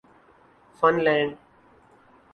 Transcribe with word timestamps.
fun 0.77 0.95
land 1.05 1.31